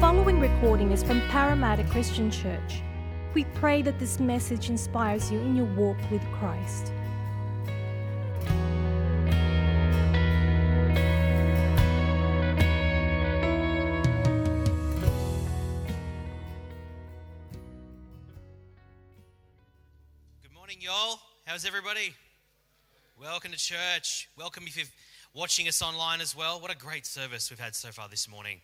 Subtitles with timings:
[0.00, 2.82] following recording is from Parramatta Christian Church.
[3.32, 6.92] We pray that this message inspires you in your walk with Christ.
[20.42, 21.20] Good morning, y'all.
[21.46, 22.12] How's everybody?
[23.18, 24.28] Welcome to church.
[24.36, 24.86] Welcome if you're
[25.32, 26.60] watching us online as well.
[26.60, 28.60] What a great service we've had so far this morning.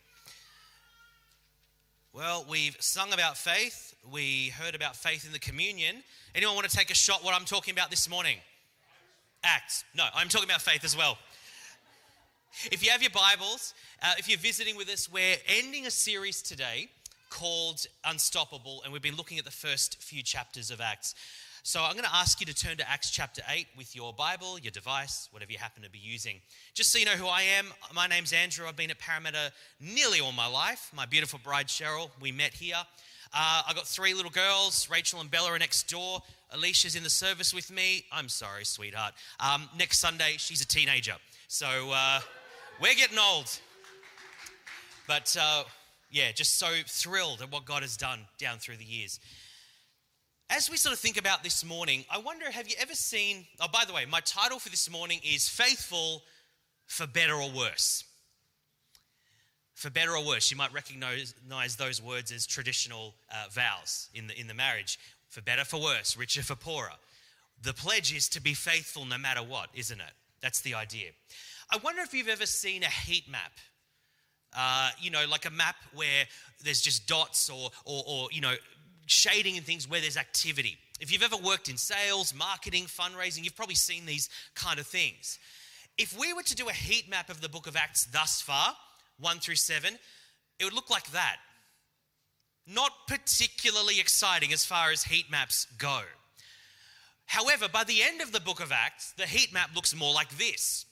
[2.15, 3.95] Well, we've sung about faith.
[4.12, 6.02] We heard about faith in the communion.
[6.35, 8.37] Anyone want to take a shot what I'm talking about this morning?
[9.43, 9.83] Acts.
[9.97, 11.16] No, I'm talking about faith as well.
[12.71, 16.43] If you have your Bibles, uh, if you're visiting with us, we're ending a series
[16.43, 16.91] today
[17.30, 21.15] called Unstoppable, and we've been looking at the first few chapters of Acts.
[21.65, 24.59] So I'm going to ask you to turn to Acts chapter 8 with your Bible,
[24.59, 26.41] your device, whatever you happen to be using.
[26.75, 28.66] Just so you know who I am, my name's Andrew.
[28.66, 30.91] I've been at Parramatta nearly all my life.
[30.93, 32.83] My beautiful bride Cheryl, we met here.
[33.32, 34.91] Uh, I got three little girls.
[34.91, 36.21] Rachel and Bella are next door.
[36.51, 38.07] Alicia's in the service with me.
[38.10, 39.15] I'm sorry, sweetheart.
[39.38, 41.15] Um, next Sunday, she's a teenager.
[41.47, 42.19] So uh,
[42.80, 43.57] we're getting old.
[45.07, 45.63] But uh,
[46.10, 49.21] yeah, just so thrilled at what God has done down through the years
[50.52, 53.46] as we sort of think about this morning, I wonder have you ever seen?
[53.58, 56.22] Oh, by the way, my title for this morning is Faithful
[56.84, 58.04] for Better or Worse.
[59.74, 61.34] For better or worse, you might recognize
[61.76, 64.98] those words as traditional uh, vows in the, in the marriage.
[65.28, 66.92] For better, for worse, richer, for poorer.
[67.62, 70.12] The pledge is to be faithful no matter what, isn't it?
[70.41, 71.08] That's the idea.
[71.70, 73.53] I wonder if you've ever seen a heat map.
[74.54, 76.26] Uh, you know, like a map where
[76.62, 78.54] there's just dots or, or, or you know,
[79.06, 80.78] shading and things where there's activity.
[81.00, 85.38] If you've ever worked in sales, marketing, fundraising, you've probably seen these kind of things.
[85.98, 88.75] If we were to do a heat map of the book of Acts thus far,
[89.19, 89.98] 1 through 7,
[90.58, 91.36] it would look like that.
[92.66, 96.03] Not particularly exciting as far as heat maps go.
[97.26, 100.36] However, by the end of the book of Acts, the heat map looks more like
[100.38, 100.86] this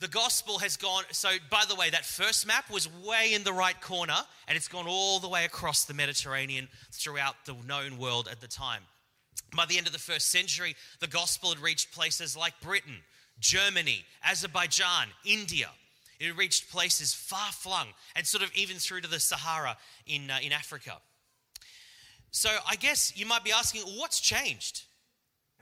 [0.00, 1.04] the gospel has gone.
[1.10, 4.16] So, by the way, that first map was way in the right corner,
[4.46, 8.46] and it's gone all the way across the Mediterranean throughout the known world at the
[8.46, 8.82] time.
[9.56, 12.98] By the end of the first century, the gospel had reached places like Britain,
[13.40, 15.70] Germany, Azerbaijan, India.
[16.20, 19.76] It reached places far flung and sort of even through to the Sahara
[20.06, 20.98] in, uh, in Africa.
[22.30, 24.82] So, I guess you might be asking, what's changed?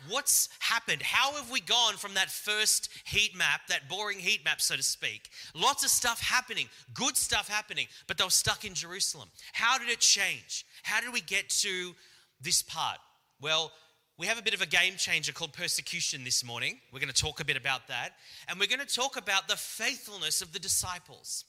[0.09, 1.03] What's happened?
[1.03, 4.83] How have we gone from that first heat map, that boring heat map, so to
[4.83, 5.29] speak?
[5.55, 9.29] Lots of stuff happening, good stuff happening, but they were stuck in Jerusalem.
[9.53, 10.65] How did it change?
[10.83, 11.95] How did we get to
[12.41, 12.99] this part?
[13.41, 13.73] Well,
[14.19, 16.78] we have a bit of a game changer called persecution this morning.
[16.93, 18.11] We're going to talk a bit about that.
[18.49, 21.45] And we're going to talk about the faithfulness of the disciples,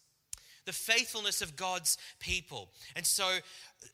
[0.68, 2.70] the faithfulness of God's people.
[2.96, 3.38] And so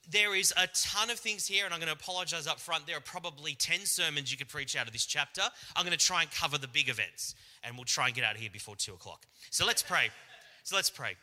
[0.10, 2.88] there is a ton of things here, and I'm going to apologize up front.
[2.88, 5.44] There are probably 10 sermons you could preach out of this chapter.
[5.76, 8.36] I'm going to try and cover the big events, and we'll try and get out
[8.36, 9.26] of here before 2 o'clock.
[9.52, 10.10] So let's pray.
[10.64, 11.16] So let's pray.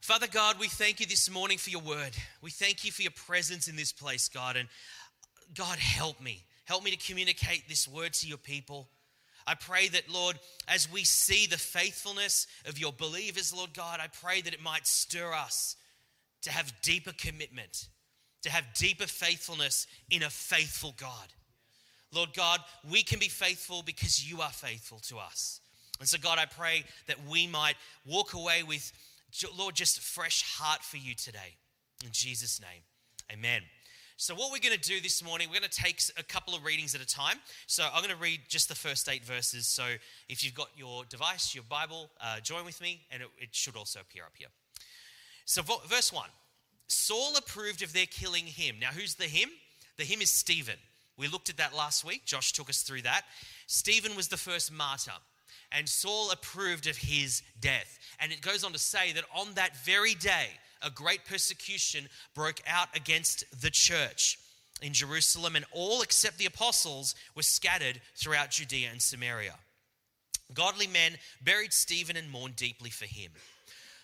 [0.00, 2.12] Father God, we thank you this morning for your word.
[2.40, 4.56] We thank you for your presence in this place, God.
[4.56, 4.68] And
[5.54, 6.44] God, help me.
[6.64, 8.88] Help me to communicate this word to your people.
[9.46, 14.08] I pray that, Lord, as we see the faithfulness of your believers, Lord God, I
[14.08, 15.76] pray that it might stir us
[16.42, 17.88] to have deeper commitment,
[18.42, 21.32] to have deeper faithfulness in a faithful God.
[22.12, 25.60] Lord God, we can be faithful because you are faithful to us.
[26.00, 28.92] And so, God, I pray that we might walk away with,
[29.56, 31.56] Lord, just a fresh heart for you today.
[32.04, 32.82] In Jesus' name,
[33.32, 33.62] amen.
[34.18, 36.64] So, what we're going to do this morning, we're going to take a couple of
[36.64, 37.36] readings at a time.
[37.66, 39.66] So, I'm going to read just the first eight verses.
[39.66, 39.84] So,
[40.30, 43.76] if you've got your device, your Bible, uh, join with me, and it, it should
[43.76, 44.48] also appear up here.
[45.44, 46.24] So, verse 1
[46.88, 48.76] Saul approved of their killing him.
[48.80, 49.50] Now, who's the him?
[49.98, 50.78] The him is Stephen.
[51.18, 52.24] We looked at that last week.
[52.24, 53.24] Josh took us through that.
[53.66, 55.12] Stephen was the first martyr,
[55.72, 57.98] and Saul approved of his death.
[58.18, 60.48] And it goes on to say that on that very day,
[60.86, 64.38] a great persecution broke out against the church
[64.80, 69.54] in Jerusalem, and all except the apostles were scattered throughout Judea and Samaria.
[70.54, 73.32] Godly men buried Stephen and mourned deeply for him.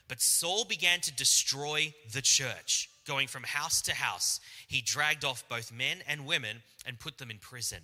[0.09, 4.41] But Saul began to destroy the church, going from house to house.
[4.67, 7.79] He dragged off both men and women and put them in prison.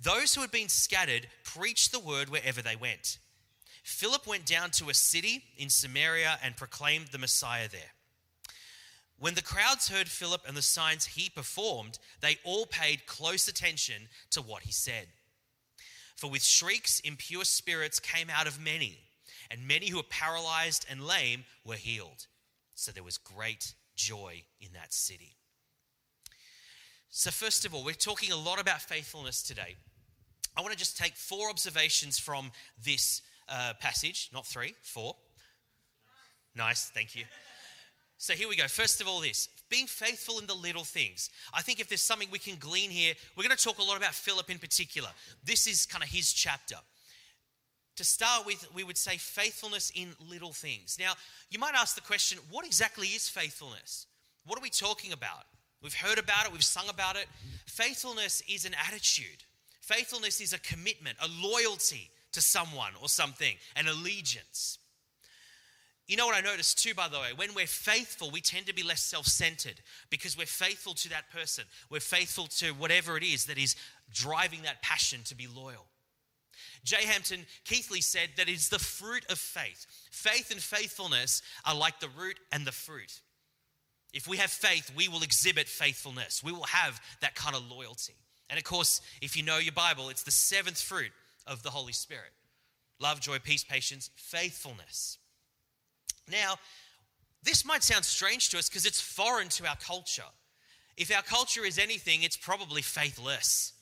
[0.00, 3.18] Those who had been scattered preached the word wherever they went.
[3.82, 7.92] Philip went down to a city in Samaria and proclaimed the Messiah there.
[9.18, 14.08] When the crowds heard Philip and the signs he performed, they all paid close attention
[14.30, 15.08] to what he said.
[16.16, 18.98] For with shrieks, impure spirits came out of many
[19.50, 22.26] and many who were paralyzed and lame were healed.
[22.74, 25.34] So there was great joy in that city.
[27.10, 29.76] So, first of all, we're talking a lot about faithfulness today.
[30.56, 32.52] I want to just take four observations from
[32.84, 35.16] this uh, passage, not three, four.
[36.54, 37.24] Nice, thank you.
[38.18, 38.66] So here we go.
[38.66, 41.30] First of all, this being faithful in the little things.
[41.52, 43.96] I think if there's something we can glean here, we're going to talk a lot
[43.96, 45.08] about Philip in particular.
[45.44, 46.76] This is kind of his chapter.
[47.96, 50.96] To start with, we would say faithfulness in little things.
[50.98, 51.12] Now,
[51.50, 54.06] you might ask the question what exactly is faithfulness?
[54.46, 55.44] What are we talking about?
[55.82, 57.26] We've heard about it, we've sung about it.
[57.66, 59.44] Faithfulness is an attitude,
[59.80, 64.78] faithfulness is a commitment, a loyalty to someone or something, an allegiance.
[66.08, 67.28] You know what I noticed too, by the way?
[67.36, 71.30] When we're faithful, we tend to be less self centered because we're faithful to that
[71.30, 71.64] person.
[71.90, 73.76] We're faithful to whatever it is that is
[74.12, 75.84] driving that passion to be loyal.
[76.82, 76.96] J.
[77.04, 79.86] Hampton Keathley said that it's the fruit of faith.
[80.10, 83.20] Faith and faithfulness are like the root and the fruit.
[84.14, 86.42] If we have faith, we will exhibit faithfulness.
[86.42, 88.14] We will have that kind of loyalty.
[88.48, 91.12] And of course, if you know your Bible, it's the seventh fruit
[91.46, 92.32] of the Holy Spirit
[93.00, 95.18] love, joy, peace, patience, faithfulness.
[96.30, 96.56] Now,
[97.42, 100.22] this might sound strange to us because it's foreign to our culture.
[100.96, 103.72] If our culture is anything, it's probably faithless.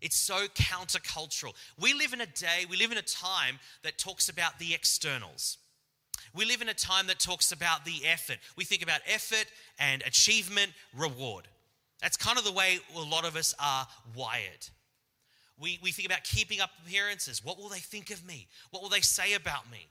[0.00, 1.54] It's so countercultural.
[1.80, 5.58] We live in a day, we live in a time that talks about the externals.
[6.34, 8.38] We live in a time that talks about the effort.
[8.56, 9.46] We think about effort
[9.78, 11.46] and achievement, reward.
[12.02, 14.68] That's kind of the way a lot of us are wired.
[15.58, 17.44] We, we think about keeping up appearances.
[17.44, 18.48] What will they think of me?
[18.70, 19.86] What will they say about me?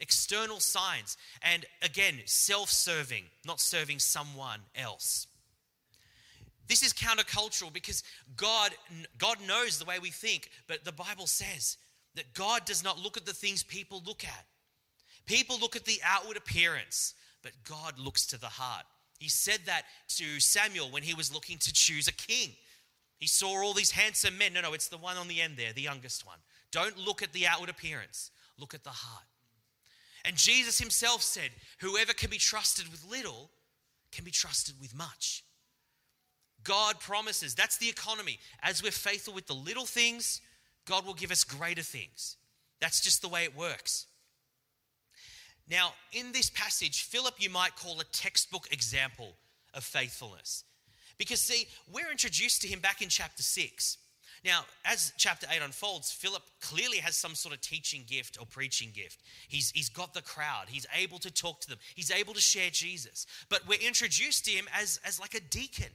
[0.00, 5.26] External signs, and again, self serving, not serving someone else.
[6.68, 8.04] This is countercultural because
[8.36, 8.70] God,
[9.18, 11.76] God knows the way we think, but the Bible says
[12.14, 14.46] that God does not look at the things people look at.
[15.26, 18.84] People look at the outward appearance, but God looks to the heart.
[19.18, 19.82] He said that
[20.16, 22.50] to Samuel when he was looking to choose a king.
[23.18, 24.54] He saw all these handsome men.
[24.54, 26.38] No, no, it's the one on the end there, the youngest one.
[26.72, 29.26] Don't look at the outward appearance, look at the heart.
[30.24, 31.50] And Jesus himself said,
[31.80, 33.50] Whoever can be trusted with little
[34.12, 35.44] can be trusted with much.
[36.62, 38.38] God promises, that's the economy.
[38.62, 40.40] As we're faithful with the little things,
[40.86, 42.36] God will give us greater things.
[42.80, 44.06] That's just the way it works.
[45.70, 49.36] Now, in this passage, Philip you might call a textbook example
[49.72, 50.64] of faithfulness.
[51.16, 53.98] Because, see, we're introduced to him back in chapter 6.
[54.44, 58.90] Now, as chapter 8 unfolds, Philip clearly has some sort of teaching gift or preaching
[58.94, 59.18] gift.
[59.48, 62.70] He's, he's got the crowd, he's able to talk to them, he's able to share
[62.70, 63.26] Jesus.
[63.50, 65.90] But we're introduced to him as, as like a deacon.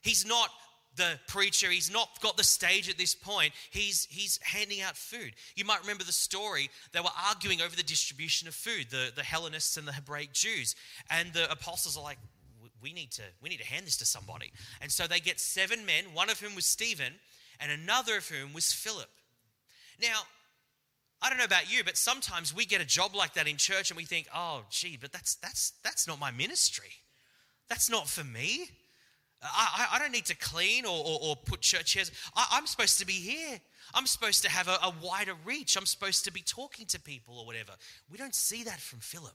[0.00, 0.50] He's not
[0.96, 3.52] the preacher, he's not got the stage at this point.
[3.70, 5.34] He's, he's handing out food.
[5.54, 6.70] You might remember the story.
[6.92, 10.74] They were arguing over the distribution of food, the, the Hellenists and the Hebraic Jews.
[11.10, 12.16] And the apostles are like,
[12.82, 14.52] we need to we need to hand this to somebody.
[14.80, 17.14] And so they get seven men one of whom was stephen
[17.60, 19.10] and another of whom was philip.
[20.00, 20.20] Now
[21.22, 23.90] i don't know about you but sometimes we get a job like that in church
[23.90, 26.90] and we think oh gee but that's that's that's not my ministry.
[27.68, 28.68] That's not for me.
[29.42, 32.10] I, I, I don't need to clean or, or, or put church chairs.
[32.34, 33.60] I, I'm supposed to be here.
[33.94, 35.76] I'm supposed to have a, a wider reach.
[35.76, 37.72] I'm supposed to be talking to people or whatever.
[38.10, 39.34] We don't see that from philip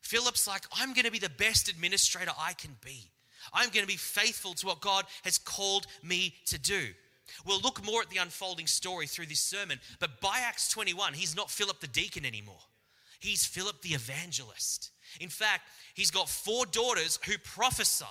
[0.00, 3.10] Philip's like, I'm going to be the best administrator I can be.
[3.52, 6.88] I'm going to be faithful to what God has called me to do.
[7.46, 11.36] We'll look more at the unfolding story through this sermon, but by Acts 21, he's
[11.36, 12.60] not Philip the deacon anymore.
[13.20, 14.90] He's Philip the evangelist.
[15.20, 15.62] In fact,
[15.94, 18.06] he's got four daughters who prophesy.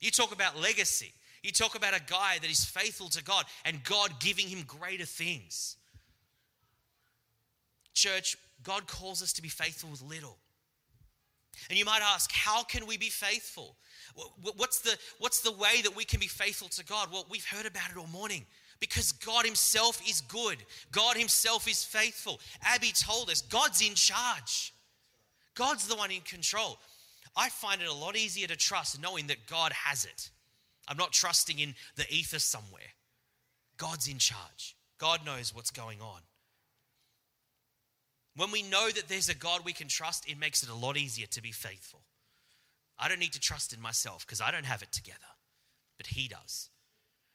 [0.00, 1.12] You talk about legacy.
[1.42, 5.04] You talk about a guy that is faithful to God and God giving him greater
[5.04, 5.76] things.
[7.94, 10.38] Church, God calls us to be faithful with little.
[11.68, 13.76] And you might ask, how can we be faithful?
[14.56, 17.08] What's the, what's the way that we can be faithful to God?
[17.12, 18.44] Well, we've heard about it all morning.
[18.80, 20.58] Because God Himself is good,
[20.90, 22.40] God Himself is faithful.
[22.64, 24.74] Abby told us God's in charge,
[25.54, 26.78] God's the one in control.
[27.36, 30.30] I find it a lot easier to trust knowing that God has it.
[30.88, 32.82] I'm not trusting in the ether somewhere.
[33.76, 36.20] God's in charge, God knows what's going on.
[38.36, 40.96] When we know that there's a God we can trust, it makes it a lot
[40.96, 42.00] easier to be faithful.
[42.98, 45.18] I don't need to trust in myself because I don't have it together,
[45.98, 46.70] but He does.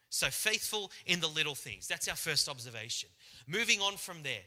[0.10, 1.88] So, faithful in the little things.
[1.88, 3.10] That's our first observation.
[3.46, 4.46] Moving on from there.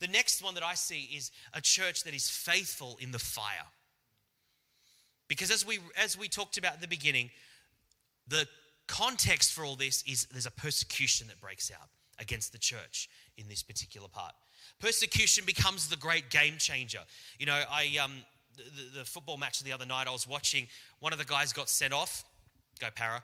[0.00, 3.66] The next one that I see is a church that is faithful in the fire.
[5.28, 7.30] Because as we as we talked about at the beginning,
[8.26, 8.46] the
[8.86, 11.88] context for all this is there's a persecution that breaks out
[12.18, 14.34] against the church in this particular part.
[14.80, 17.00] Persecution becomes the great game changer.
[17.38, 18.12] You know, I um,
[18.58, 20.66] the, the football match the other night, I was watching,
[21.00, 22.24] one of the guys got sent off.
[22.80, 23.22] Go, Parra.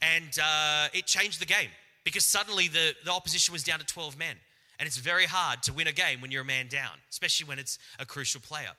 [0.00, 1.70] And uh, it changed the game
[2.04, 4.36] because suddenly the, the opposition was down to 12 men.
[4.78, 7.58] And it's very hard to win a game when you're a man down, especially when
[7.58, 8.70] it's a crucial player.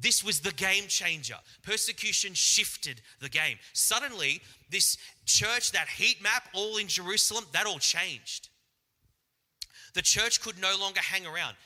[0.00, 1.36] This was the game changer.
[1.62, 3.58] Persecution shifted the game.
[3.74, 4.40] Suddenly,
[4.70, 8.48] this church, that heat map, all in Jerusalem, that all changed.
[9.94, 11.56] The church could no longer hang around.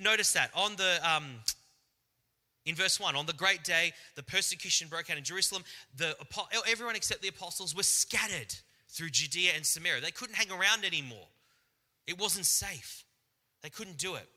[0.00, 1.40] Notice that on the um,
[2.64, 5.62] in verse 1 on the great day the persecution broke out in jerusalem
[5.96, 6.16] the,
[6.66, 8.54] everyone except the apostles were scattered
[8.88, 10.00] through judea and samaria.
[10.00, 11.26] They couldn't hang around anymore.
[12.06, 13.04] It wasn't safe.
[13.62, 14.28] They couldn't do it.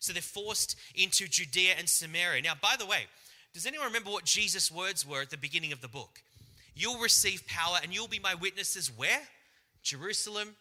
[0.00, 2.42] So they're forced into judea and samaria.
[2.42, 3.06] Now by the way
[3.54, 6.20] does anyone remember what jesus words were at the beginning of the book?
[6.74, 9.22] You'll receive power and you'll be my witnesses where?
[9.82, 10.56] Jerusalem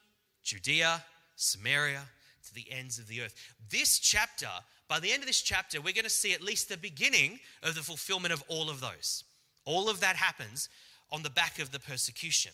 [0.46, 1.04] judea
[1.36, 2.04] samaria
[2.48, 3.36] to the ends of the earth.
[3.70, 4.48] This chapter,
[4.88, 7.75] by the end of this chapter, we're going to see at least the beginning of
[7.75, 9.25] the fulfillment of all of those.
[9.66, 10.70] All of that happens
[11.12, 12.52] on the back of the persecution.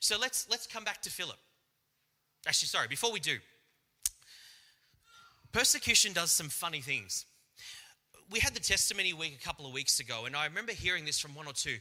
[0.00, 1.38] So let's let's come back to Philip.
[2.46, 3.38] Actually, sorry, before we do,
[5.52, 7.24] persecution does some funny things.
[8.30, 11.18] We had the testimony week a couple of weeks ago, and I remember hearing this
[11.18, 11.76] from one or two.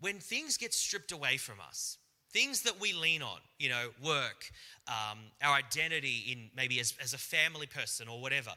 [0.00, 1.98] When things get stripped away from us,
[2.32, 4.50] things that we lean on, you know, work,
[4.88, 8.50] um, our identity in maybe as, as a family person or whatever,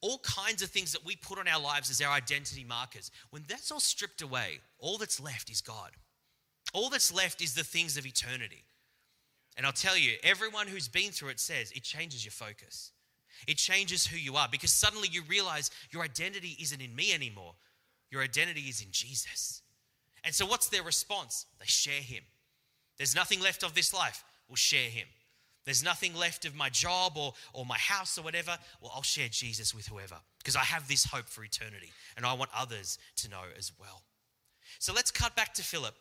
[0.00, 3.10] all kinds of things that we put on our lives as our identity markers.
[3.30, 5.90] When that's all stripped away, all that's left is God.
[6.72, 8.64] All that's left is the things of eternity.
[9.56, 12.92] And I'll tell you, everyone who's been through it says it changes your focus.
[13.46, 17.54] It changes who you are because suddenly you realize your identity isn't in me anymore.
[18.10, 19.62] Your identity is in Jesus.
[20.24, 21.46] And so, what's their response?
[21.58, 22.22] They share Him.
[23.00, 24.22] There's nothing left of this life.
[24.46, 25.06] We'll share him.
[25.64, 28.58] There's nothing left of my job or, or my house or whatever.
[28.82, 32.34] Well, I'll share Jesus with whoever because I have this hope for eternity and I
[32.34, 34.02] want others to know as well.
[34.80, 35.94] So let's cut back to Philip.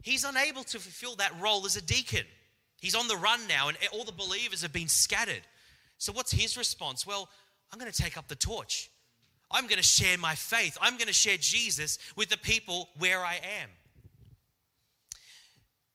[0.00, 2.24] He's unable to fulfill that role as a deacon.
[2.80, 5.42] He's on the run now and all the believers have been scattered.
[5.98, 7.06] So what's his response?
[7.06, 7.28] Well,
[7.70, 8.90] I'm going to take up the torch.
[9.50, 10.78] I'm going to share my faith.
[10.80, 13.68] I'm going to share Jesus with the people where I am.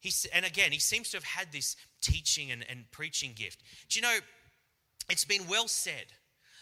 [0.05, 3.63] He's, and again, he seems to have had this teaching and, and preaching gift.
[3.89, 4.17] Do you know,
[5.09, 6.05] it's been well said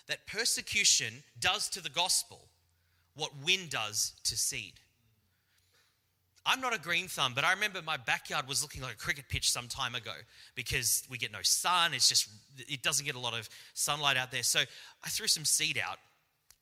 [0.07, 2.47] that persecution does to the gospel
[3.15, 4.79] what wind does to seed.
[6.45, 9.25] I'm not a green thumb, but I remember my backyard was looking like a cricket
[9.27, 10.13] pitch some time ago
[10.55, 11.93] because we get no sun.
[11.93, 14.43] It's just, it doesn't get a lot of sunlight out there.
[14.43, 14.61] So
[15.03, 15.97] I threw some seed out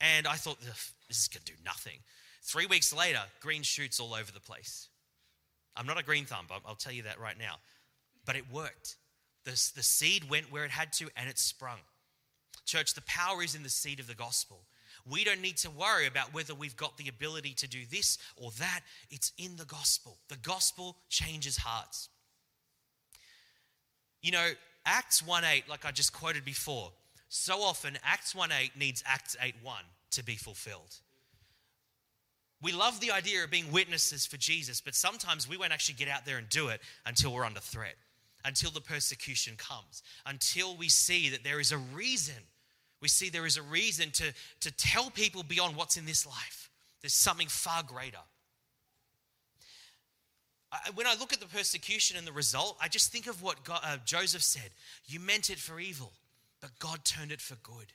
[0.00, 1.98] and I thought, this is going to do nothing.
[2.42, 4.88] Three weeks later, green shoots all over the place.
[5.76, 7.56] I'm not a green thumb, I'll tell you that right now.
[8.24, 8.96] But it worked.
[9.44, 11.78] The, the seed went where it had to and it sprung.
[12.64, 14.60] Church, the power is in the seed of the gospel.
[15.10, 18.50] We don't need to worry about whether we've got the ability to do this or
[18.58, 18.80] that.
[19.10, 20.18] It's in the gospel.
[20.28, 22.08] The gospel changes hearts.
[24.20, 24.50] You know,
[24.84, 26.92] Acts 1 8, like I just quoted before,
[27.28, 29.76] so often Acts 1 8 needs Acts 8 1
[30.12, 30.98] to be fulfilled.
[32.62, 36.08] We love the idea of being witnesses for Jesus, but sometimes we won't actually get
[36.08, 37.96] out there and do it until we're under threat,
[38.44, 42.36] until the persecution comes, until we see that there is a reason.
[43.00, 46.70] We see there is a reason to, to tell people beyond what's in this life.
[47.00, 48.18] There's something far greater.
[50.70, 53.64] I, when I look at the persecution and the result, I just think of what
[53.64, 54.70] God, uh, Joseph said.
[55.06, 56.12] You meant it for evil,
[56.60, 57.92] but God turned it for good.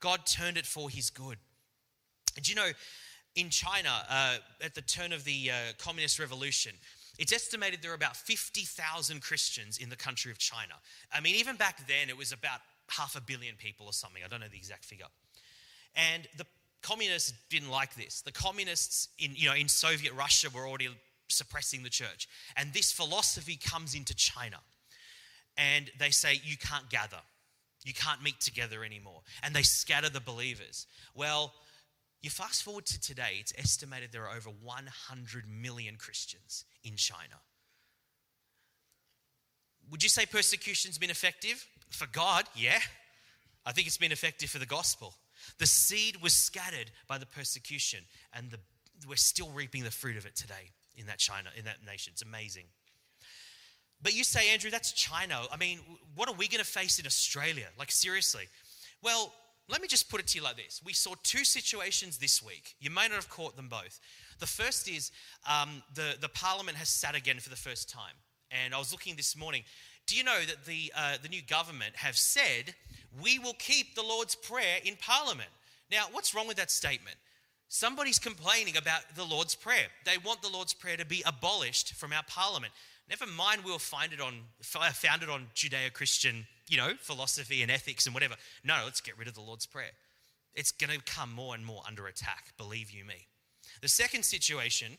[0.00, 1.36] God turned it for his good.
[2.36, 2.70] And you know,
[3.34, 6.72] in China uh, at the turn of the uh, communist revolution.
[7.18, 10.74] It's estimated there are about 50,000 Christians in the country of China.
[11.12, 14.22] I mean, even back then, it was about half a billion people or something.
[14.24, 15.06] I don't know the exact figure.
[15.96, 16.46] And the
[16.82, 18.22] communists didn't like this.
[18.22, 20.88] The communists in, you know, in Soviet Russia were already
[21.28, 22.28] suppressing the church.
[22.56, 24.58] And this philosophy comes into China.
[25.56, 27.20] And they say, you can't gather.
[27.84, 29.22] You can't meet together anymore.
[29.42, 30.86] And they scatter the believers.
[31.14, 31.52] Well,
[32.22, 37.40] you fast forward to today, it's estimated there are over 100 million Christians in China.
[39.90, 41.64] Would you say persecution's been effective?
[41.90, 42.80] For God, yeah.
[43.64, 45.14] I think it's been effective for the gospel.
[45.58, 48.00] The seed was scattered by the persecution,
[48.34, 48.58] and the,
[49.08, 52.12] we're still reaping the fruit of it today in that China, in that nation.
[52.12, 52.64] It's amazing.
[54.02, 55.42] But you say, Andrew, that's China.
[55.52, 55.80] I mean,
[56.14, 57.66] what are we going to face in Australia?
[57.78, 58.44] Like, seriously.
[59.02, 59.32] Well,
[59.68, 60.80] let me just put it to you like this.
[60.84, 62.74] We saw two situations this week.
[62.80, 64.00] You may not have caught them both.
[64.38, 65.12] The first is
[65.48, 68.14] um, the, the parliament has sat again for the first time.
[68.50, 69.62] And I was looking this morning.
[70.06, 72.74] Do you know that the, uh, the new government have said,
[73.22, 75.50] we will keep the Lord's Prayer in parliament?
[75.90, 77.16] Now, what's wrong with that statement?
[77.68, 79.88] Somebody's complaining about the Lord's Prayer.
[80.06, 82.72] They want the Lord's Prayer to be abolished from our parliament.
[83.08, 87.70] Never mind, we'll find it on, found it on Judeo Christian, you know, philosophy and
[87.70, 88.34] ethics and whatever.
[88.64, 89.92] No, let's get rid of the Lord's Prayer.
[90.54, 93.26] It's going to come more and more under attack, believe you me.
[93.80, 94.98] The second situation,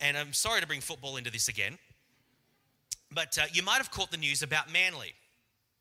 [0.00, 1.78] and I'm sorry to bring football into this again,
[3.10, 5.14] but uh, you might have caught the news about Manly.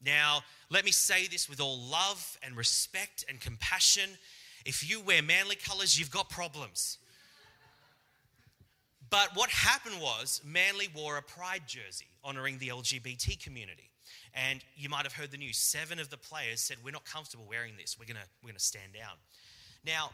[0.05, 4.12] Now, let me say this with all love and respect and compassion.
[4.65, 7.00] If you wear Manly colours, you've got problems.
[9.13, 13.91] But what happened was Manly wore a pride jersey honouring the LGBT community.
[14.34, 15.55] And you might have heard the news.
[15.55, 17.96] Seven of the players said, We're not comfortable wearing this.
[18.00, 19.17] We're going we're to stand down.
[19.86, 20.10] Now,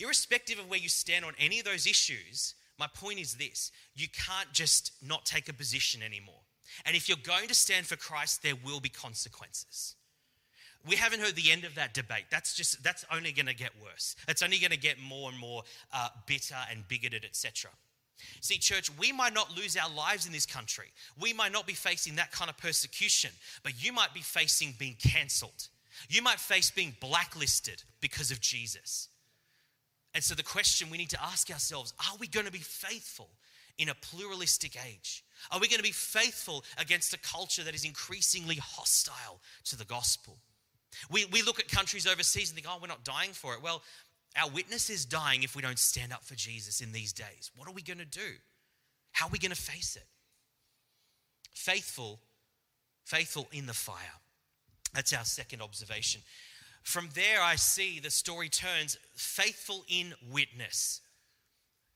[0.00, 4.08] irrespective of where you stand on any of those issues, my point is this you
[4.08, 6.40] can't just not take a position anymore.
[6.86, 9.94] And if you're going to stand for Christ, there will be consequences.
[10.84, 12.24] We haven't heard the end of that debate.
[12.32, 14.16] That's just that's only going to get worse.
[14.26, 17.70] It's only going to get more and more uh, bitter and bigoted, etc.
[18.40, 20.86] See, church, we might not lose our lives in this country.
[21.20, 23.30] We might not be facing that kind of persecution,
[23.62, 25.68] but you might be facing being cancelled.
[26.08, 29.08] You might face being blacklisted because of Jesus.
[30.14, 33.30] And so the question we need to ask ourselves are we going to be faithful
[33.78, 35.24] in a pluralistic age?
[35.50, 39.84] Are we going to be faithful against a culture that is increasingly hostile to the
[39.84, 40.38] gospel?
[41.10, 43.62] We, we look at countries overseas and think, oh, we're not dying for it.
[43.62, 43.82] Well,
[44.36, 47.50] our witness is dying if we don't stand up for Jesus in these days.
[47.56, 48.36] What are we going to do?
[49.12, 50.06] How are we going to face it?
[51.54, 52.20] Faithful,
[53.04, 53.96] faithful in the fire.
[54.94, 56.22] That's our second observation.
[56.82, 61.00] From there, I see the story turns faithful in witness.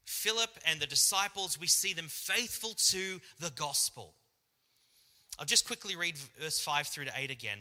[0.05, 4.15] Philip and the disciples, we see them faithful to the gospel.
[5.39, 7.59] I'll just quickly read verse 5 through to 8 again.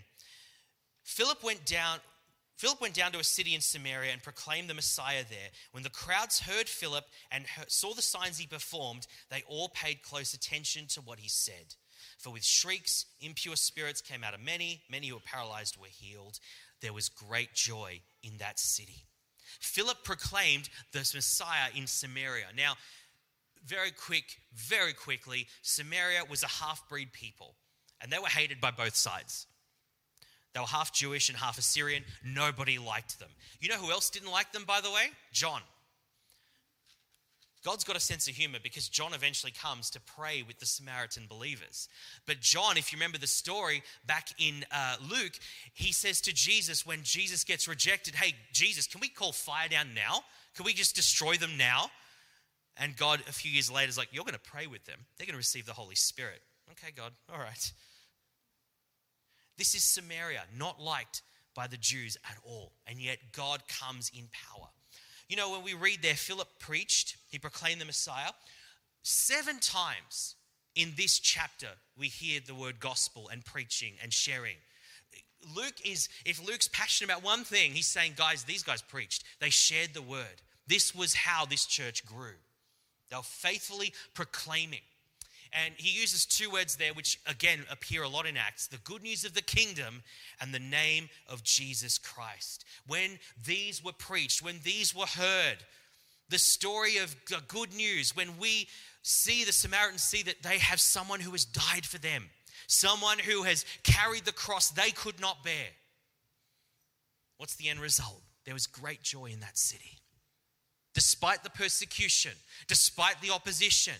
[1.04, 2.00] Philip went down.
[2.62, 5.50] Philip went down to a city in Samaria and proclaimed the Messiah there.
[5.72, 10.36] When the crowds heard Philip and saw the signs he performed, they all paid close
[10.36, 11.74] attention to what he said.
[12.20, 14.84] For with shrieks, impure spirits came out of many.
[14.92, 16.40] Many who were paralyzed were healed
[16.82, 19.06] there was great joy in that city.
[19.60, 22.46] Philip proclaimed the Messiah in Samaria.
[22.56, 22.74] Now,
[23.66, 27.56] very quick, very quickly, Samaria was a half breed people,
[28.02, 29.48] and they were hated by both sides.
[30.54, 32.04] They were half Jewish and half Assyrian.
[32.26, 33.30] Nobody liked them.
[33.60, 35.08] You know who else didn't like them, by the way?
[35.32, 35.62] John.
[37.64, 41.26] God's got a sense of humor because John eventually comes to pray with the Samaritan
[41.30, 41.88] believers.
[42.26, 45.34] But John, if you remember the story back in uh, Luke,
[45.74, 49.94] he says to Jesus when Jesus gets rejected, Hey, Jesus, can we call fire down
[49.94, 50.22] now?
[50.56, 51.92] Can we just destroy them now?
[52.78, 54.98] And God, a few years later, is like, You're going to pray with them.
[55.18, 56.42] They're going to receive the Holy Spirit.
[56.72, 57.72] Okay, God, all right.
[59.62, 61.22] This is Samaria, not liked
[61.54, 62.72] by the Jews at all.
[62.88, 64.70] And yet God comes in power.
[65.30, 68.32] You know, when we read there, Philip preached, he proclaimed the Messiah.
[69.04, 70.34] Seven times
[70.74, 74.56] in this chapter, we hear the word gospel and preaching and sharing.
[75.56, 79.26] Luke is, if Luke's passionate about one thing, he's saying, guys, these guys preached.
[79.40, 80.42] They shared the word.
[80.66, 82.34] This was how this church grew.
[83.12, 84.82] They were faithfully proclaiming.
[85.54, 89.04] And he uses two words there, which again appear a lot in Acts the good
[89.04, 90.04] news of the kingdom
[90.40, 92.64] and the name of Jesus Christ.
[92.88, 95.58] When these were preached, when these were heard,
[96.30, 98.68] the story of the good news, when we
[99.04, 102.30] see the Samaritans see that they have someone who has died for them,
[102.68, 105.68] someone who has carried the cross they could not bear.
[107.38, 108.22] What's the end result?
[108.46, 110.00] There was great joy in that city.
[110.94, 112.34] Despite the persecution,
[112.68, 113.96] despite the opposition,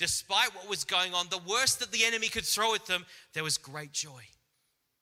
[0.00, 3.44] despite what was going on, the worst that the enemy could throw at them, there
[3.44, 4.22] was great joy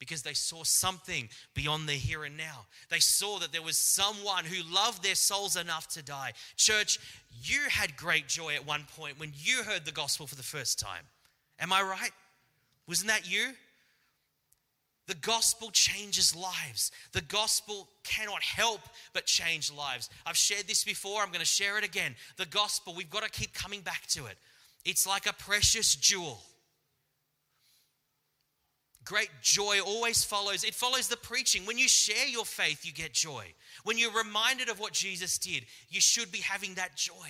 [0.01, 2.67] because they saw something beyond the here and now.
[2.91, 6.33] They saw that there was someone who loved their souls enough to die.
[6.57, 6.99] Church,
[7.43, 10.81] you had great joy at one point when you heard the gospel for the first
[10.81, 11.05] time.
[11.61, 12.13] Am I right?
[12.89, 13.53] Wasn't that you?
[15.07, 16.91] The gospel changes lives.
[17.13, 18.81] The gospel cannot help
[19.13, 20.11] but change lives.
[20.27, 22.17] I've shared this before, I'm going to share it again.
[22.37, 24.37] The gospel, we've got to keep coming back to it.
[24.89, 26.41] It's like a precious jewel.
[29.05, 30.65] Great joy always follows.
[30.65, 31.67] It follows the preaching.
[31.67, 33.45] When you share your faith, you get joy.
[33.85, 37.29] When you're reminded of what Jesus did, you should be having that joy.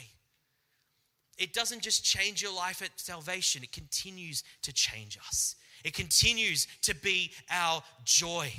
[1.37, 5.57] It doesn't just change your life at salvation, it continues to change us.
[5.85, 8.53] It continues to be our joy.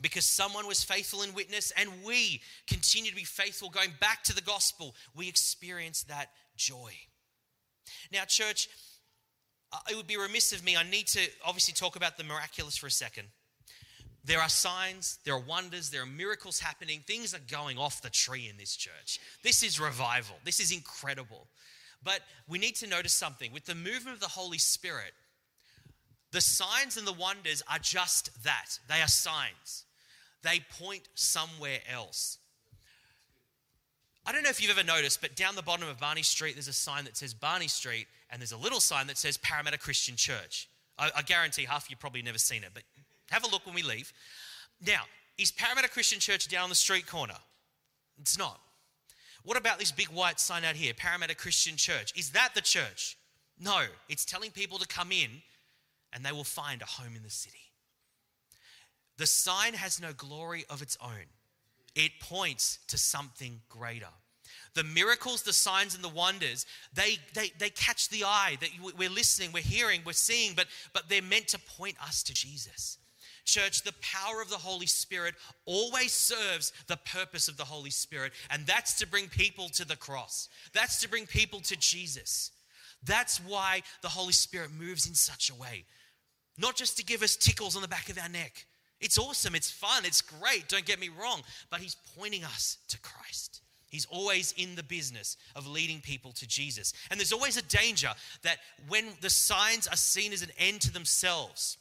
[0.00, 4.34] Because someone was faithful in witness and we continue to be faithful going back to
[4.34, 6.92] the gospel, we experience that joy.
[8.12, 8.68] Now, church,
[9.72, 10.76] uh, it would be remiss of me.
[10.76, 13.28] I need to obviously talk about the miraculous for a second.
[14.22, 17.00] There are signs, there are wonders, there are miracles happening.
[17.06, 19.18] Things are going off the tree in this church.
[19.42, 20.36] This is revival.
[20.44, 21.46] This is incredible.
[22.02, 23.52] But we need to notice something.
[23.52, 25.12] With the movement of the Holy Spirit,
[26.32, 29.86] the signs and the wonders are just that they are signs,
[30.42, 32.38] they point somewhere else.
[34.26, 36.68] I don't know if you've ever noticed, but down the bottom of Barney Street, there's
[36.68, 40.16] a sign that says Barney Street, and there's a little sign that says Parramatta Christian
[40.16, 40.68] Church.
[40.98, 42.82] I, I guarantee half of you probably never seen it, but
[43.30, 44.12] have a look when we leave.
[44.86, 45.02] Now,
[45.38, 47.36] is Parramatta Christian Church down the street corner?
[48.20, 48.60] It's not.
[49.42, 52.12] What about this big white sign out here, Parramatta Christian Church?
[52.16, 53.16] Is that the church?
[53.58, 55.42] No, it's telling people to come in
[56.12, 57.56] and they will find a home in the city.
[59.16, 61.26] The sign has no glory of its own,
[61.94, 64.06] it points to something greater.
[64.74, 69.10] The miracles, the signs, and the wonders, they, they, they catch the eye that we're
[69.10, 72.98] listening, we're hearing, we're seeing, but, but they're meant to point us to Jesus.
[73.44, 78.32] Church, the power of the Holy Spirit always serves the purpose of the Holy Spirit,
[78.50, 80.48] and that's to bring people to the cross.
[80.72, 82.52] That's to bring people to Jesus.
[83.02, 85.84] That's why the Holy Spirit moves in such a way.
[86.58, 88.66] Not just to give us tickles on the back of our neck.
[89.00, 92.98] It's awesome, it's fun, it's great, don't get me wrong, but He's pointing us to
[93.00, 93.62] Christ.
[93.88, 96.92] He's always in the business of leading people to Jesus.
[97.10, 98.10] And there's always a danger
[98.42, 98.58] that
[98.88, 101.76] when the signs are seen as an end to themselves,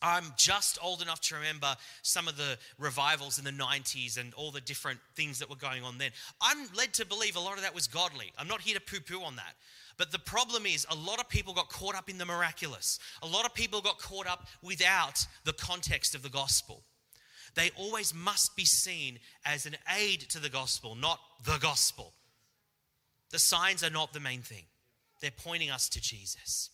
[0.00, 4.50] I'm just old enough to remember some of the revivals in the 90s and all
[4.50, 6.10] the different things that were going on then.
[6.40, 8.32] I'm led to believe a lot of that was godly.
[8.38, 9.54] I'm not here to poo poo on that.
[9.98, 12.98] But the problem is, a lot of people got caught up in the miraculous.
[13.22, 16.82] A lot of people got caught up without the context of the gospel.
[17.54, 22.12] They always must be seen as an aid to the gospel, not the gospel.
[23.30, 24.64] The signs are not the main thing,
[25.20, 26.70] they're pointing us to Jesus.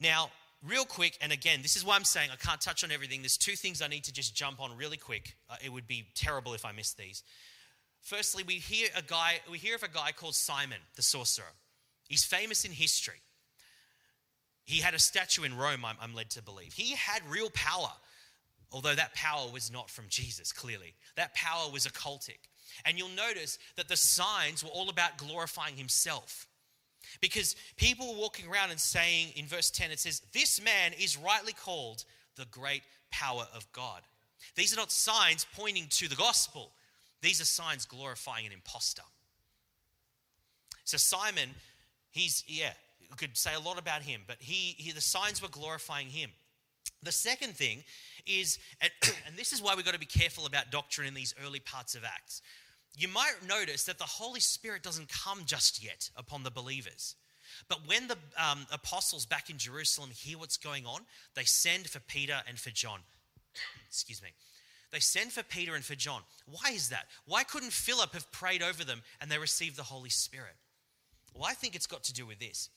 [0.00, 0.30] Now,
[0.66, 3.20] real quick, and again, this is why I'm saying I can't touch on everything.
[3.22, 5.36] There's two things I need to just jump on really quick.
[5.48, 7.22] Uh, it would be terrible if I missed these.
[8.04, 11.52] Firstly, we hear a guy, we hear of a guy called Simon the sorcerer.
[12.06, 13.22] He's famous in history.
[14.64, 16.74] He had a statue in Rome, I'm, I'm led to believe.
[16.74, 17.90] He had real power,
[18.70, 20.94] although that power was not from Jesus, clearly.
[21.16, 22.38] That power was occultic.
[22.84, 26.46] And you'll notice that the signs were all about glorifying himself.
[27.22, 31.16] Because people were walking around and saying, in verse 10, it says, This man is
[31.16, 32.04] rightly called
[32.36, 34.02] the great power of God.
[34.56, 36.72] These are not signs pointing to the gospel,
[37.22, 39.02] these are signs glorifying an impostor.
[40.84, 41.50] So, Simon,
[42.10, 42.72] he's, yeah,
[43.10, 46.30] we could say a lot about him, but he, he the signs were glorifying him.
[47.02, 47.84] The second thing
[48.26, 48.90] is, and,
[49.36, 52.04] this is why we've got to be careful about doctrine in these early parts of
[52.04, 52.42] Acts
[52.96, 57.16] you might notice that the Holy Spirit doesn't come just yet upon the believers.
[57.68, 61.00] But when the um, apostles back in Jerusalem hear what's going on,
[61.34, 63.00] they send for Peter and for John.
[63.88, 64.28] Excuse me.
[64.94, 66.20] They send for Peter and for John.
[66.46, 67.08] Why is that?
[67.26, 70.54] Why couldn't Philip have prayed over them and they received the Holy Spirit?
[71.34, 72.70] Well, I think it's got to do with this.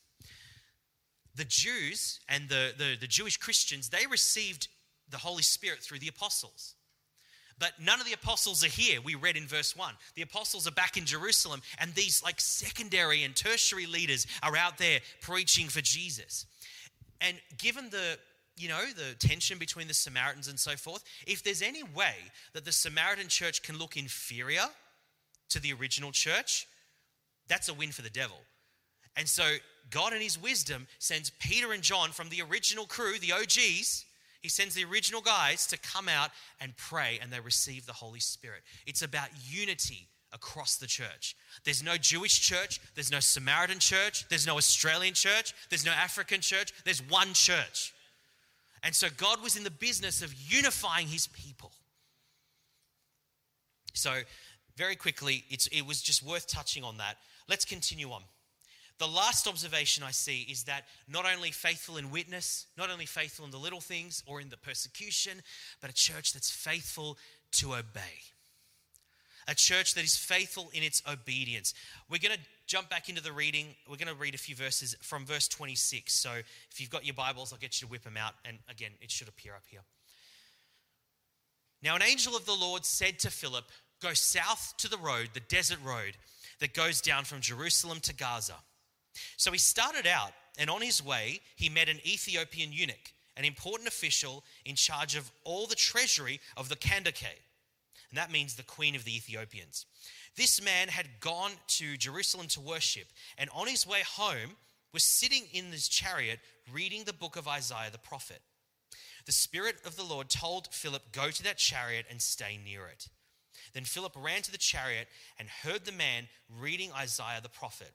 [1.36, 4.68] The Jews and the, the, the Jewish Christians, they received
[5.12, 6.74] the Holy Spirit through the apostles.
[7.60, 9.94] But none of the apostles are here, we read in verse 1.
[10.16, 14.80] The apostles are back in Jerusalem, and these like secondary and tertiary leaders are out
[14.80, 16.48] there preaching for Jesus.
[17.22, 18.18] And given the
[18.58, 22.16] you know, the tension between the Samaritans and so forth, if there's any way
[22.54, 24.66] that the Samaritan church can look inferior
[25.50, 26.68] to the original church,
[27.48, 28.38] that's a win for the devil.
[29.16, 29.44] And so
[29.90, 34.06] God, in his wisdom, sends Peter and John from the original crew, the OGs,
[34.42, 36.30] he sends the original guys to come out
[36.62, 38.62] and pray, and they receive the Holy Spirit.
[38.86, 41.36] It's about unity across the church.
[41.64, 46.42] There's no Jewish church, there's no Samaritan church, there's no Australian church, there's no African
[46.42, 47.94] church, there's one church.
[48.84, 51.72] And so God was in the business of unifying his people.
[53.94, 54.14] So,
[54.76, 57.18] very quickly, it was just worth touching on that.
[57.50, 58.22] Let's continue on.
[59.00, 63.46] The last observation I see is that not only faithful in witness, not only faithful
[63.46, 65.42] in the little things or in the persecution,
[65.82, 67.18] but a church that's faithful
[67.54, 68.22] to obey.
[69.48, 71.74] A church that is faithful in its obedience.
[72.10, 73.68] We're going to jump back into the reading.
[73.90, 76.14] We're going to read a few verses from verse 26.
[76.14, 76.32] So
[76.70, 78.34] if you've got your Bibles, I'll get you to whip them out.
[78.46, 79.82] And again, it should appear up here.
[81.82, 83.66] Now, an angel of the Lord said to Philip,
[84.02, 86.18] Go south to the road, the desert road
[86.60, 88.56] that goes down from Jerusalem to Gaza.
[89.38, 93.88] So he started out, and on his way, he met an Ethiopian eunuch, an important
[93.88, 97.40] official in charge of all the treasury of the Kandake.
[98.10, 99.86] And that means the queen of the Ethiopians.
[100.38, 103.08] This man had gone to Jerusalem to worship,
[103.40, 104.56] and on his way home
[104.94, 106.40] was sitting in his chariot
[106.72, 108.42] reading the book of Isaiah the prophet.
[109.26, 113.10] the Spirit of the Lord told Philip, Go to that chariot and stay near it.
[113.74, 117.92] Then Philip ran to the chariot and heard the man reading Isaiah the prophet.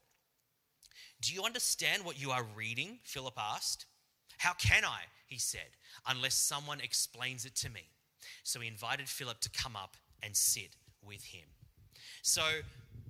[1.23, 2.99] Do you understand what you are reading?
[3.05, 3.87] Philip asked.
[4.39, 5.77] How can I, he said,
[6.07, 7.83] unless someone explains it to me?
[8.43, 11.49] So he invited Philip to come up and sit with him.
[12.23, 12.43] So,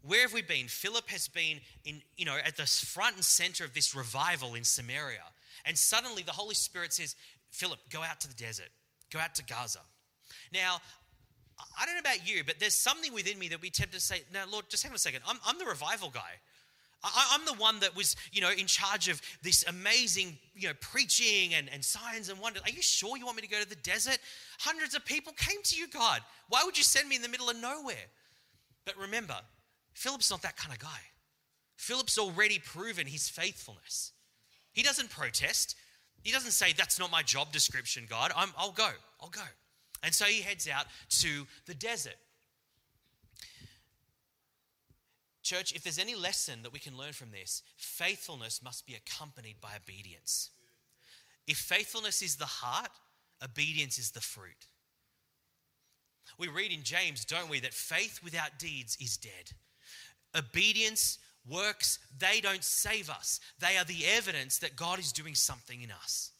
[0.02, 0.66] where have we been?
[0.66, 4.64] Philip has been in, you know, at the front and center of this revival in
[4.64, 5.22] Samaria.
[5.64, 7.14] And suddenly the Holy Spirit says,
[7.50, 8.68] Philip, go out to the desert,
[9.12, 9.80] go out to Gaza.
[10.52, 10.80] Now,
[11.80, 14.22] I don't know about you, but there's something within me that we tend to say,
[14.32, 15.20] now, Lord, just hang on a second.
[15.26, 16.40] I'm, I'm the revival guy.
[17.04, 20.74] I, am the one that was, you know, in charge of this amazing, you know,
[20.80, 22.62] preaching and, and signs and wonders.
[22.64, 24.18] Are you sure you want me to go to the desert?
[24.60, 26.20] Hundreds of people came to you, God.
[26.48, 28.06] Why would you send me in the middle of nowhere?
[28.84, 29.36] But remember,
[29.94, 31.00] Philip's not that kind of guy.
[31.76, 34.12] Philip's already proven his faithfulness.
[34.72, 35.76] He doesn't protest.
[36.22, 38.32] He doesn't say, That's not my job description, God.
[38.36, 38.90] i will go.
[39.20, 39.40] I'll go.
[40.02, 40.86] And so he heads out
[41.20, 42.16] to the desert.
[45.42, 49.60] Church, if there's any lesson that we can learn from this, faithfulness must be accompanied
[49.60, 50.50] by obedience.
[51.48, 52.90] If faithfulness is the heart,
[53.42, 54.68] obedience is the fruit.
[56.42, 59.52] We read in James, don't we, that faith without deeds is dead.
[60.36, 63.38] Obedience, works, they don't save us.
[63.60, 66.32] They are the evidence that God is doing something in us.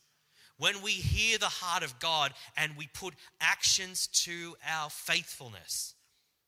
[0.59, 5.95] When we hear the heart of God and we put actions to our faithfulness,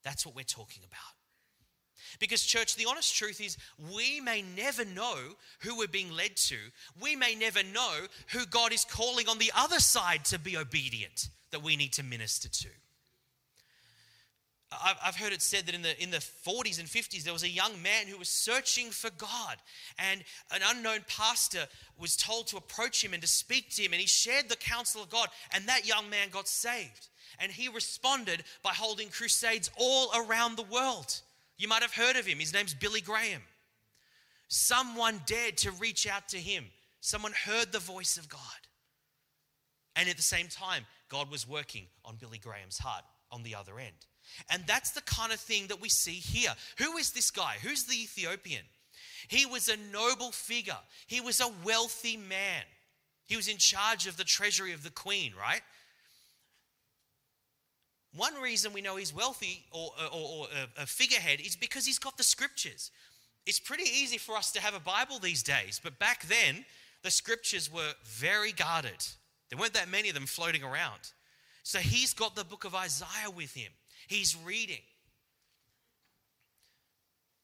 [0.03, 2.19] that's what we're talking about.
[2.19, 3.57] Because, church, the honest truth is,
[3.95, 5.17] we may never know
[5.61, 6.57] who we're being led to.
[7.01, 8.01] We may never know
[8.33, 12.03] who God is calling on the other side to be obedient that we need to
[12.03, 12.69] minister to.
[15.02, 17.48] I've heard it said that in the, in the 40s and 50s, there was a
[17.48, 19.56] young man who was searching for God.
[19.98, 21.66] And an unknown pastor
[21.98, 23.92] was told to approach him and to speak to him.
[23.92, 25.28] And he shared the counsel of God.
[25.52, 27.08] And that young man got saved.
[27.38, 31.20] And he responded by holding crusades all around the world.
[31.58, 32.38] You might have heard of him.
[32.38, 33.42] His name's Billy Graham.
[34.48, 36.66] Someone dared to reach out to him,
[37.00, 38.40] someone heard the voice of God.
[39.96, 43.78] And at the same time, God was working on Billy Graham's heart on the other
[43.78, 44.06] end.
[44.50, 46.52] And that's the kind of thing that we see here.
[46.78, 47.56] Who is this guy?
[47.62, 48.62] Who's the Ethiopian?
[49.28, 52.64] He was a noble figure, he was a wealthy man.
[53.26, 55.62] He was in charge of the treasury of the queen, right?
[58.14, 60.46] One reason we know he's wealthy or, or, or
[60.78, 62.90] a figurehead is because he's got the scriptures.
[63.46, 66.64] It's pretty easy for us to have a Bible these days, but back then,
[67.02, 69.06] the scriptures were very guarded.
[69.50, 71.12] There weren't that many of them floating around.
[71.62, 73.72] So he's got the book of Isaiah with him.
[74.09, 74.83] He's reading.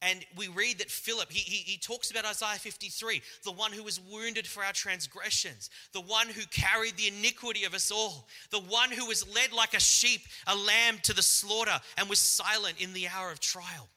[0.03, 3.83] And we read that Philip, he, he, he, talks about Isaiah 53, the one who
[3.83, 8.61] was wounded for our transgressions, the one who carried the iniquity of us all, the
[8.61, 12.81] one who was led like a sheep, a lamb to the slaughter, and was silent
[12.81, 13.89] in the hour of trial.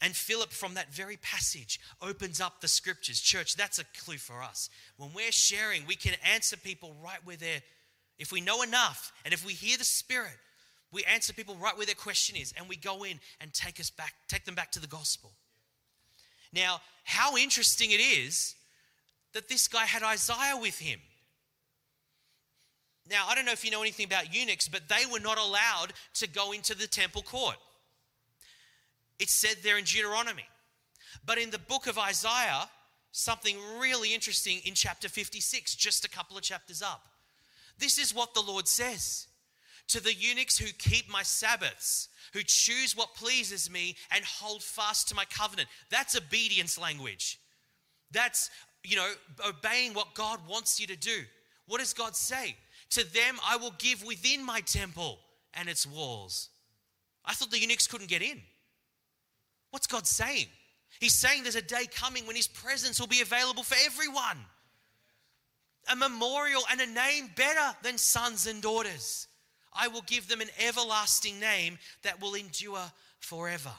[0.00, 3.20] And Philip, from that very passage, opens up the scriptures.
[3.20, 4.70] Church, that's a clue for us.
[4.96, 7.60] When we're sharing, we can answer people right where they're,
[8.18, 10.32] if we know enough, and if we hear the Spirit,
[10.92, 13.90] we answer people right where their question is, and we go in and take us
[13.90, 15.32] back, take them back to the gospel.
[16.52, 18.54] Now, how interesting it is
[19.32, 20.98] that this guy had Isaiah with him.
[23.08, 25.92] Now, I don't know if you know anything about eunuchs, but they were not allowed
[26.14, 27.56] to go into the temple court.
[29.18, 30.46] It's said there in Deuteronomy.
[31.24, 32.68] But in the book of Isaiah,
[33.12, 37.06] something really interesting in chapter 56, just a couple of chapters up.
[37.78, 39.26] This is what the Lord says
[39.90, 45.08] to the eunuchs who keep my Sabbaths, who choose what pleases me and hold fast
[45.08, 45.68] to my covenant.
[45.90, 47.40] That's obedience language.
[48.12, 48.50] That's,
[48.84, 49.12] you know,
[49.46, 51.22] obeying what God wants you to do.
[51.66, 52.56] What does God say?
[52.90, 55.18] To them I will give within my temple
[55.54, 56.50] and its walls.
[57.24, 58.40] I thought the eunuchs couldn't get in.
[59.70, 60.46] What's God saying?
[61.00, 64.38] He's saying there's a day coming when His presence will be available for everyone.
[65.90, 69.28] A memorial and a name better than sons and daughters.
[69.72, 73.72] I will give them an everlasting name that will endure forever.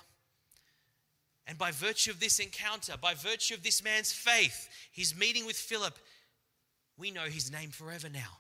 [1.48, 5.58] And by virtue of this encounter, by virtue of this man's faith, his meeting with
[5.58, 5.98] Philip,
[6.98, 8.38] we know his name forever now.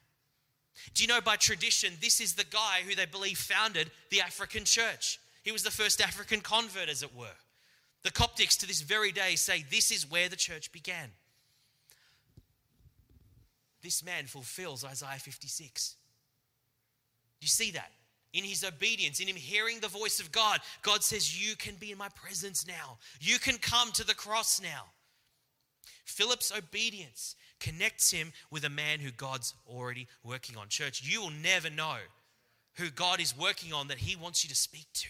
[0.93, 4.63] Do you know by tradition, this is the guy who they believe founded the African
[4.63, 5.19] church?
[5.43, 7.35] He was the first African convert, as it were.
[8.03, 11.09] The Coptics to this very day say this is where the church began.
[13.81, 15.95] This man fulfills Isaiah 56.
[17.41, 17.91] You see that?
[18.33, 21.91] In his obedience, in him hearing the voice of God, God says, You can be
[21.91, 22.97] in my presence now.
[23.19, 24.85] You can come to the cross now.
[26.05, 30.69] Philip's obedience connects him with a man who God's already working on.
[30.69, 31.97] Church, you will never know
[32.75, 35.07] who God is working on that he wants you to speak to.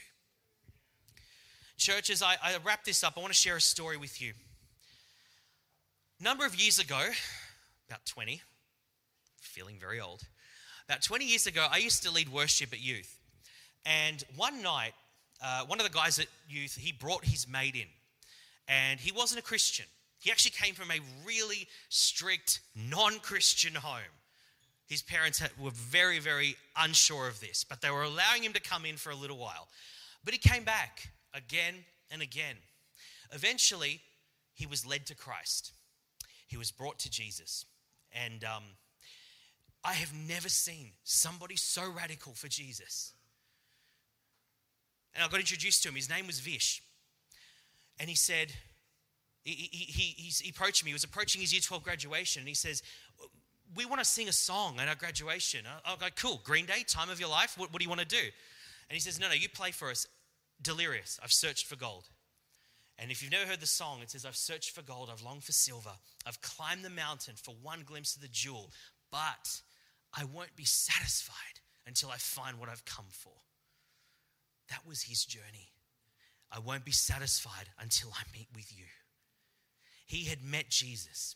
[1.77, 4.33] Church, as I, I wrap this up, I want to share a story with you.
[6.19, 7.09] A number of years ago,
[7.87, 8.41] about 20,
[9.41, 10.21] feeling very old,
[10.91, 13.17] about 20 years ago, I used to lead worship at youth.
[13.85, 14.91] And one night,
[15.41, 17.87] uh, one of the guys at youth, he brought his mate in.
[18.67, 19.85] And he wasn't a Christian.
[20.19, 24.01] He actually came from a really strict, non Christian home.
[24.85, 28.61] His parents had, were very, very unsure of this, but they were allowing him to
[28.61, 29.69] come in for a little while.
[30.25, 32.57] But he came back again and again.
[33.31, 34.01] Eventually,
[34.55, 35.71] he was led to Christ.
[36.47, 37.65] He was brought to Jesus.
[38.11, 38.63] And um,
[39.83, 43.13] I have never seen somebody so radical for Jesus.
[45.13, 45.95] And I got introduced to him.
[45.95, 46.83] His name was Vish.
[47.99, 48.53] And he said,
[49.43, 50.91] he, he, he, he approached me.
[50.91, 52.41] He was approaching his year 12 graduation.
[52.41, 52.83] And he says,
[53.75, 55.65] We want to sing a song at our graduation.
[55.85, 57.57] I, go, Cool, Green Day, time of your life.
[57.57, 58.21] What, what do you want to do?
[58.21, 60.07] And he says, No, no, you play for us.
[60.61, 61.19] Delirious.
[61.23, 62.07] I've searched for gold.
[62.99, 65.43] And if you've never heard the song, it says, I've searched for gold, I've longed
[65.43, 65.89] for silver,
[66.27, 68.69] I've climbed the mountain for one glimpse of the jewel,
[69.11, 69.61] but
[70.13, 71.35] I won't be satisfied
[71.87, 73.33] until I find what I've come for.
[74.69, 75.71] That was his journey.
[76.51, 78.85] I won't be satisfied until I meet with you.
[80.05, 81.35] He had met Jesus.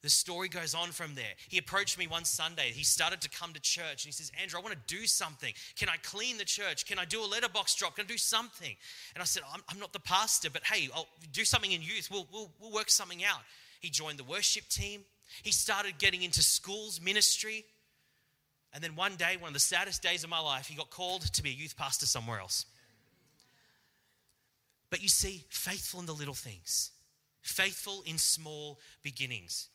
[0.00, 1.34] The story goes on from there.
[1.48, 2.70] He approached me one Sunday.
[2.72, 5.52] He started to come to church and he says, Andrew, I want to do something.
[5.76, 6.86] Can I clean the church?
[6.86, 7.96] Can I do a letterbox drop?
[7.96, 8.74] Can I do something?
[9.14, 12.08] And I said, I'm, I'm not the pastor, but hey, I'll do something in youth.
[12.12, 13.40] We'll, we'll, we'll work something out.
[13.80, 15.00] He joined the worship team.
[15.42, 17.64] He started getting into schools, ministry.
[18.72, 21.22] And then one day, one of the saddest days of my life, he got called
[21.22, 22.66] to be a youth pastor somewhere else.
[24.90, 26.90] But you see, faithful in the little things,
[27.42, 29.68] faithful in small beginnings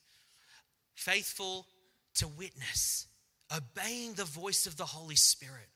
[0.95, 1.67] faithful
[2.15, 3.07] to witness,
[3.55, 5.69] obeying the voice of the Holy Spirit.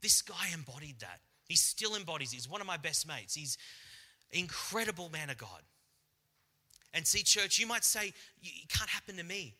[0.00, 1.20] This guy embodied that.
[1.46, 2.36] He still embodies it.
[2.36, 3.34] He's one of my best mates.
[3.34, 3.58] He's
[4.30, 5.62] incredible man of God.
[6.92, 8.12] And see, church, you might say,
[8.42, 9.54] it can't happen to me.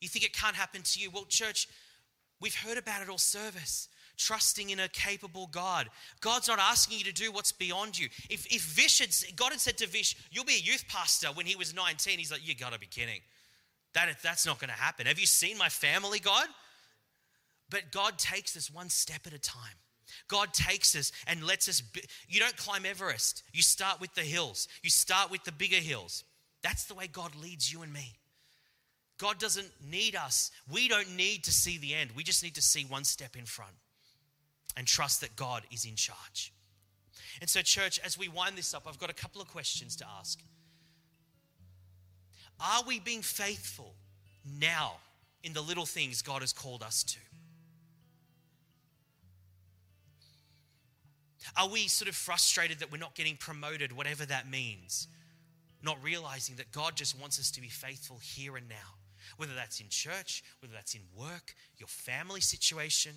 [0.00, 1.10] You think it can't happen to you.
[1.10, 1.68] Well, church,
[2.42, 3.88] we've heard about it all service.
[4.18, 5.88] Trusting in a capable God.
[6.20, 8.08] God's not asking you to do what's beyond you.
[8.28, 11.46] If, if Vish had, God had said to Vish, You'll be a youth pastor when
[11.46, 13.20] he was 19, he's like, You gotta be kidding.
[13.94, 15.06] That, that's not to happen.
[15.06, 16.46] Have you seen my family, God?
[17.70, 19.76] But God takes us one step at a time.
[20.28, 21.80] God takes us and lets us.
[21.80, 23.42] Be, you don't climb Everest.
[23.52, 24.68] You start with the hills.
[24.82, 26.24] You start with the bigger hills.
[26.62, 28.14] That's the way God leads you and me.
[29.22, 30.50] God doesn't need us.
[30.68, 32.10] We don't need to see the end.
[32.16, 33.70] We just need to see one step in front
[34.76, 36.52] and trust that God is in charge.
[37.40, 40.04] And so, church, as we wind this up, I've got a couple of questions to
[40.18, 40.40] ask.
[42.58, 43.94] Are we being faithful
[44.58, 44.94] now
[45.44, 47.18] in the little things God has called us to?
[51.56, 55.06] Are we sort of frustrated that we're not getting promoted, whatever that means?
[55.80, 58.96] Not realizing that God just wants us to be faithful here and now,
[59.36, 63.12] whether that's in church, whether that's in work, your family situation.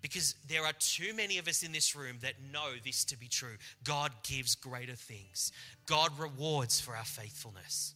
[0.00, 3.26] Because there are too many of us in this room that know this to be
[3.26, 3.56] true.
[3.82, 5.52] God gives greater things,
[5.86, 7.94] God rewards for our faithfulness.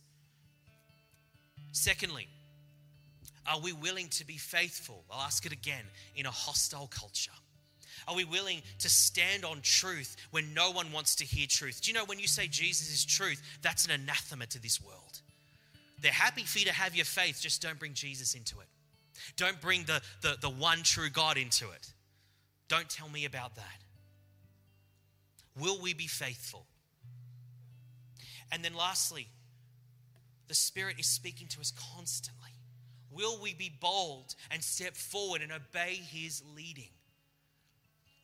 [1.72, 2.28] Secondly,
[3.46, 5.04] are we willing to be faithful?
[5.10, 7.32] I'll ask it again in a hostile culture.
[8.08, 11.80] Are we willing to stand on truth when no one wants to hear truth?
[11.82, 15.22] Do you know when you say Jesus is truth, that's an anathema to this world?
[16.02, 18.66] They're happy for you to have your faith, just don't bring Jesus into it.
[19.36, 21.92] Don't bring the, the, the one true God into it.
[22.68, 23.82] Don't tell me about that.
[25.58, 26.66] Will we be faithful?
[28.50, 29.28] And then lastly,
[30.48, 32.50] the Spirit is speaking to us constantly.
[33.10, 36.90] Will we be bold and step forward and obey His leading?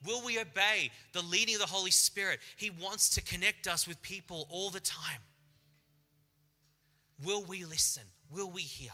[0.07, 2.41] Will we obey the leading of the Holy Spirit?
[2.57, 5.21] He wants to connect us with people all the time.
[7.25, 8.05] Will we listen?
[8.31, 8.93] Will we hear?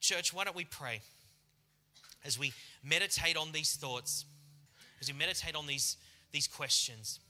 [0.00, 1.00] Church, why don't we pray
[2.24, 2.52] as we
[2.84, 4.24] meditate on these thoughts,
[5.00, 5.96] as we meditate on these,
[6.32, 7.20] these questions?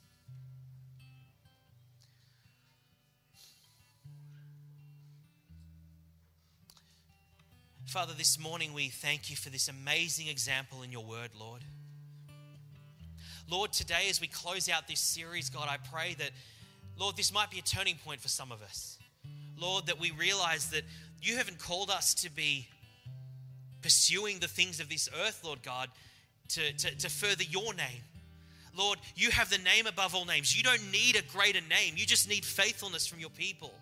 [7.86, 11.62] Father, this morning we thank you for this amazing example in your word, Lord.
[13.50, 16.32] Lord, today as we close out this series, God, I pray that,
[16.98, 18.98] Lord, this might be a turning point for some of us.
[19.56, 20.82] Lord, that we realize that
[21.22, 22.66] you haven't called us to be
[23.82, 25.88] pursuing the things of this earth, Lord God,
[26.50, 28.02] to, to, to further your name.
[28.76, 30.56] Lord, you have the name above all names.
[30.56, 33.72] You don't need a greater name, you just need faithfulness from your people.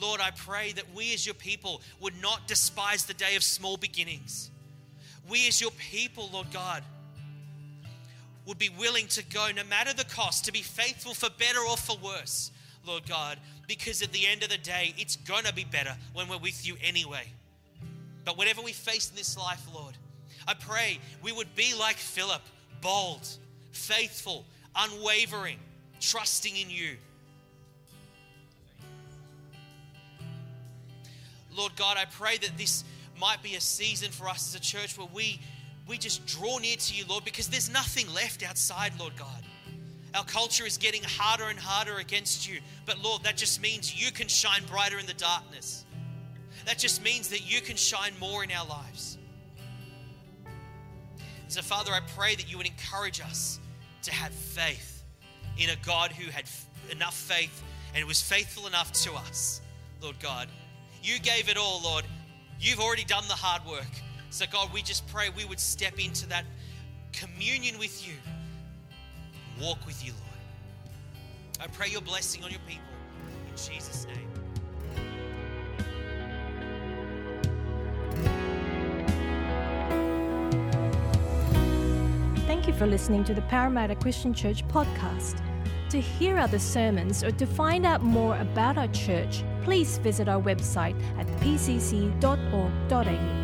[0.00, 3.76] Lord, I pray that we as your people would not despise the day of small
[3.76, 4.50] beginnings.
[5.28, 6.82] We as your people, Lord God,
[8.46, 11.76] would be willing to go no matter the cost, to be faithful for better or
[11.76, 12.50] for worse,
[12.86, 16.28] Lord God, because at the end of the day, it's going to be better when
[16.28, 17.32] we're with you anyway.
[18.24, 19.96] But whatever we face in this life, Lord,
[20.46, 22.42] I pray we would be like Philip,
[22.80, 23.26] bold,
[23.72, 24.44] faithful,
[24.76, 25.58] unwavering,
[26.00, 26.96] trusting in you.
[31.56, 32.84] Lord God, I pray that this
[33.18, 35.40] might be a season for us as a church where we,
[35.86, 39.44] we just draw near to you, Lord, because there's nothing left outside, Lord God.
[40.14, 42.60] Our culture is getting harder and harder against you.
[42.86, 45.84] But Lord, that just means you can shine brighter in the darkness.
[46.66, 49.18] That just means that you can shine more in our lives.
[51.48, 53.60] So, Father, I pray that you would encourage us
[54.02, 55.02] to have faith
[55.58, 56.44] in a God who had
[56.90, 57.62] enough faith
[57.94, 59.60] and was faithful enough to us,
[60.00, 60.48] Lord God.
[61.02, 62.04] You gave it all, Lord.
[62.58, 63.90] You've already done the hard work.
[64.34, 66.44] So, God, we just pray we would step into that
[67.12, 68.14] communion with you,
[69.62, 70.40] walk with you, Lord.
[71.60, 72.82] I pray your blessing on your people
[73.48, 74.28] in Jesus' name.
[82.48, 85.40] Thank you for listening to the Parramatta Christian Church podcast.
[85.90, 90.42] To hear other sermons or to find out more about our church, please visit our
[90.42, 93.43] website at pcc.org.au.